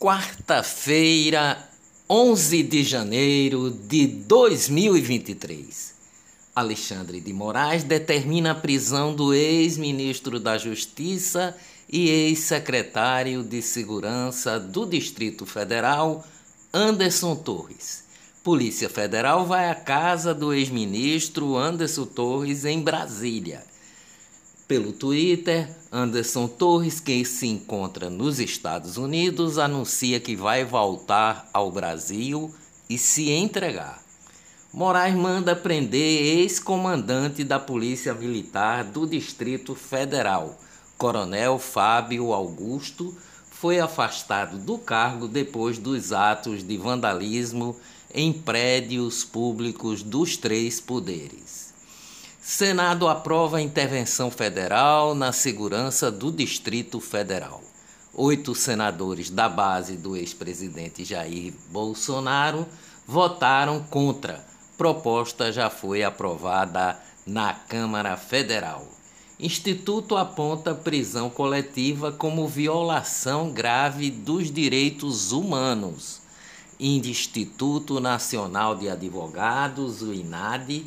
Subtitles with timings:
[0.00, 1.58] Quarta-feira,
[2.08, 5.92] 11 de janeiro de 2023.
[6.54, 11.56] Alexandre de Moraes determina a prisão do ex-ministro da Justiça
[11.88, 16.24] e ex-secretário de Segurança do Distrito Federal,
[16.72, 18.04] Anderson Torres.
[18.44, 23.64] Polícia Federal vai à casa do ex-ministro Anderson Torres em Brasília
[24.68, 31.72] pelo Twitter, Anderson Torres, que se encontra nos Estados Unidos, anuncia que vai voltar ao
[31.72, 32.54] Brasil
[32.88, 34.02] e se entregar.
[34.70, 40.60] Moraes manda prender ex-comandante da Polícia Militar do Distrito Federal,
[40.98, 43.16] Coronel Fábio Augusto,
[43.50, 47.74] foi afastado do cargo depois dos atos de vandalismo
[48.14, 51.77] em prédios públicos dos três poderes.
[52.50, 57.62] Senado aprova intervenção federal na segurança do Distrito Federal.
[58.14, 62.66] Oito senadores da base do ex-presidente Jair Bolsonaro
[63.06, 64.42] votaram contra.
[64.78, 68.88] Proposta já foi aprovada na Câmara Federal.
[69.38, 76.22] Instituto aponta prisão coletiva como violação grave dos direitos humanos.
[76.80, 80.86] Instituto Nacional de Advogados, o INAD,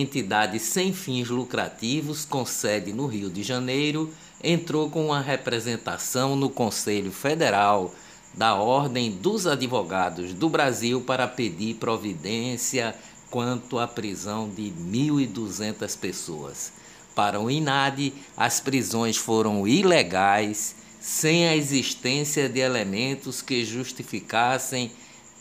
[0.00, 6.50] entidade sem fins lucrativos com sede no Rio de Janeiro, entrou com uma representação no
[6.50, 7.94] Conselho Federal
[8.34, 12.94] da Ordem dos Advogados do Brasil para pedir providência
[13.30, 16.72] quanto à prisão de 1.200 pessoas.
[17.14, 24.90] Para o INAD, as prisões foram ilegais, sem a existência de elementos que justificassem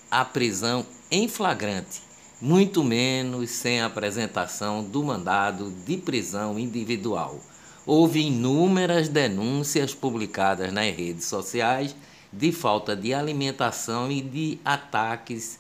[0.09, 2.04] a prisão em flagrante
[2.41, 7.39] muito menos sem a apresentação do mandado de prisão individual.
[7.85, 11.95] Houve inúmeras denúncias publicadas nas redes sociais
[12.31, 15.59] de falta de alimentação e de ataques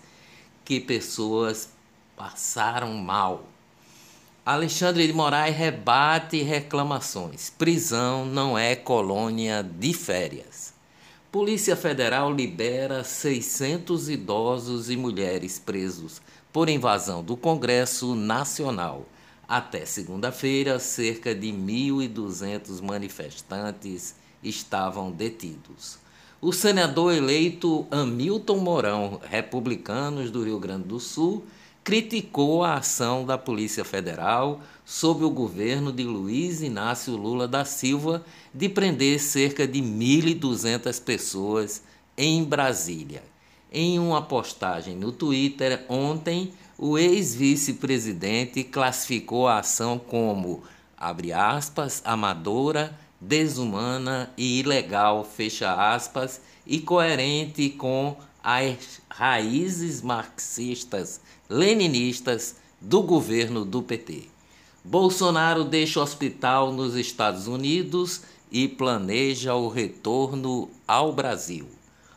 [0.65, 1.69] que pessoas
[2.17, 3.45] passaram mal.
[4.45, 7.49] Alexandre de Moraes rebate reclamações.
[7.49, 10.74] Prisão não é colônia de férias.
[11.35, 16.21] Polícia Federal libera 600 idosos e mulheres presos
[16.53, 19.05] por invasão do Congresso Nacional.
[19.45, 25.97] Até segunda-feira, cerca de 1.200 manifestantes estavam detidos.
[26.39, 31.43] O senador eleito Hamilton Mourão, republicanos do Rio Grande do Sul,
[31.85, 38.25] criticou a ação da Polícia Federal sob o governo de Luiz Inácio Lula da Silva
[38.51, 41.83] de prender cerca de 1.200 pessoas
[42.17, 43.21] em Brasília.
[43.71, 50.63] Em uma postagem no Twitter ontem, o ex-vice-presidente classificou a ação como,
[50.97, 61.19] abre aspas, amadora, desumana e ilegal, fecha aspas, e coerente com as raízes marxistas,
[61.49, 64.27] leninistas do governo do PT.
[64.83, 71.65] Bolsonaro deixa o hospital nos Estados Unidos e planeja o retorno ao Brasil.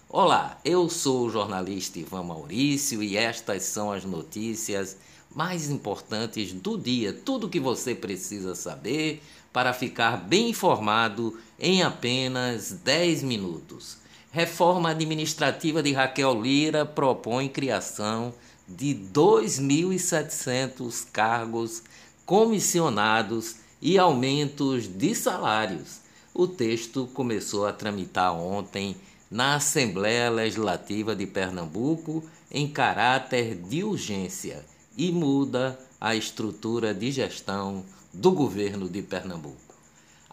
[0.06, 4.98] Olá, eu sou o jornalista Ivan Maurício e estas são as notícias
[5.34, 7.10] mais importantes do dia.
[7.10, 14.07] Tudo o que você precisa saber para ficar bem informado em apenas 10 minutos.
[14.30, 18.34] Reforma administrativa de Raquel Lira propõe criação
[18.68, 21.82] de 2.700 cargos
[22.26, 26.00] comissionados e aumentos de salários.
[26.34, 28.94] O texto começou a tramitar ontem
[29.30, 34.62] na Assembleia Legislativa de Pernambuco em caráter de urgência
[34.94, 39.67] e muda a estrutura de gestão do governo de Pernambuco.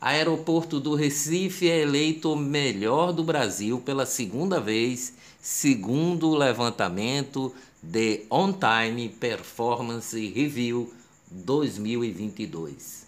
[0.06, 7.52] Aeroporto do Recife é eleito o melhor do Brasil pela segunda vez, segundo o levantamento
[7.82, 10.94] de On Time Performance Review
[11.32, 13.08] 2022.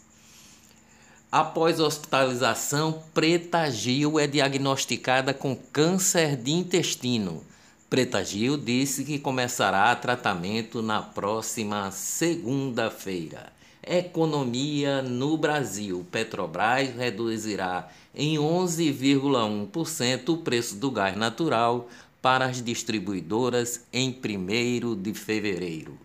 [1.32, 7.44] Após hospitalização, Preta Gil é diagnosticada com câncer de intestino.
[7.92, 13.56] Preta Gil disse que começará tratamento na próxima segunda-feira.
[13.90, 16.06] Economia no Brasil.
[16.12, 21.88] Petrobras reduzirá em 11,1% o preço do gás natural
[22.22, 25.98] para as distribuidoras em 1 de fevereiro.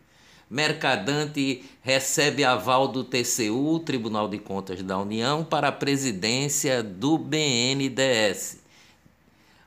[0.48, 8.61] Mercadante recebe aval do TCU, Tribunal de Contas da União, para a presidência do BNDES.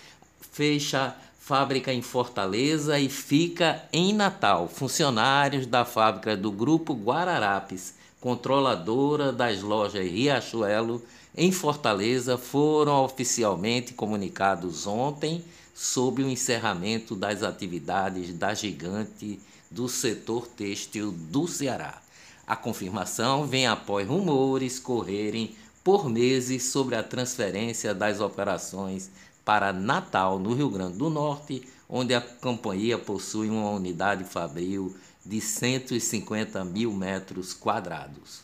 [0.52, 4.68] fecha fábrica em Fortaleza e fica em Natal.
[4.68, 11.02] Funcionários da fábrica do grupo Guararapes controladora das lojas Riachuelo,
[11.34, 15.42] em Fortaleza, foram oficialmente comunicados ontem
[15.74, 19.40] sobre o encerramento das atividades da gigante
[19.72, 22.02] do setor têxtil do Ceará.
[22.46, 29.10] A confirmação vem após rumores correrem por meses sobre a transferência das operações
[29.44, 34.96] para Natal, no Rio Grande do Norte, onde a companhia possui uma unidade fabril
[35.26, 38.42] de 150 mil metros quadrados.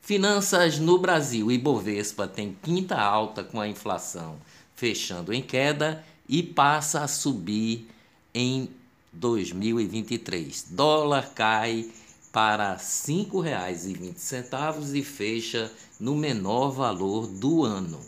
[0.00, 1.50] Finanças no Brasil.
[1.50, 4.36] Ibovespa tem quinta alta com a inflação
[4.76, 7.88] fechando em queda e passa a subir
[8.32, 8.68] em
[9.12, 10.68] 2023.
[10.70, 11.90] Dólar cai
[12.36, 17.98] para R$ 5,20 e fecha no menor valor do ano.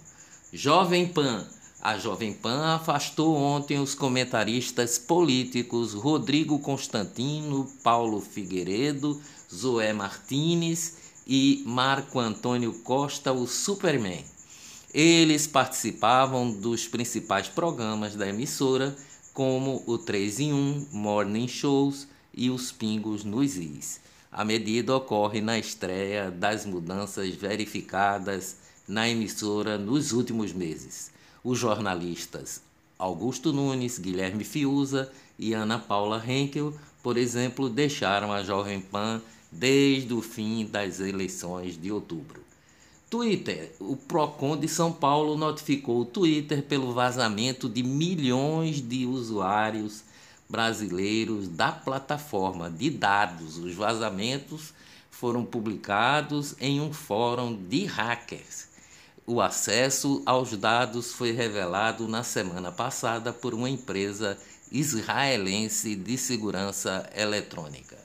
[0.53, 1.49] Jovem Pan
[1.81, 9.19] a Jovem Pan afastou ontem os comentaristas políticos Rodrigo Constantino, Paulo Figueiredo,
[9.51, 10.97] Zoé Martinez
[11.27, 14.23] e Marco Antônio Costa, o Superman.
[14.93, 18.95] Eles participavam dos principais programas da emissora,
[19.33, 24.07] como o 3 em 1, Morning Shows e os Pingos nos Is.
[24.31, 31.11] A medida ocorre na estreia das mudanças verificadas na emissora nos últimos meses.
[31.43, 32.61] Os jornalistas
[32.99, 39.23] Augusto Nunes, Guilherme Fiuza e Ana Paula Henkel, por exemplo, deixaram a Jovem Pan
[39.53, 42.43] desde o fim das eleições de outubro.
[43.09, 43.73] Twitter.
[43.81, 50.03] O Procon de São Paulo notificou o Twitter pelo vazamento de milhões de usuários
[50.49, 53.59] brasileiros da plataforma de dados.
[53.59, 54.73] Os vazamentos
[55.11, 58.69] foram publicados em um fórum de hackers.
[59.27, 64.39] O acesso aos dados foi revelado na semana passada por uma empresa
[64.73, 67.99] israelense de segurança eletrônica.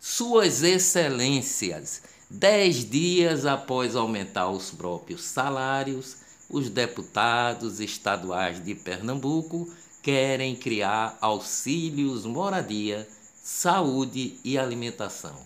[0.00, 6.16] Suas Excelências, dez dias após aumentar os próprios salários,
[6.50, 9.68] os deputados estaduais de Pernambuco
[10.08, 13.06] querem criar auxílios moradia,
[13.42, 15.36] saúde e alimentação.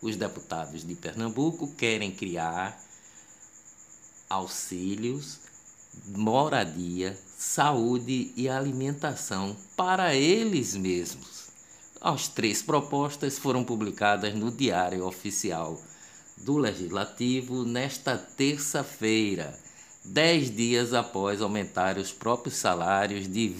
[0.00, 2.80] Os deputados de Pernambuco querem criar
[4.30, 5.40] auxílios,
[6.06, 11.48] moradia, saúde e alimentação para eles mesmos.
[12.00, 15.82] As três propostas foram publicadas no Diário Oficial
[16.36, 19.58] do Legislativo nesta terça-feira,
[20.04, 23.54] dez dias após aumentar os próprios salários de R$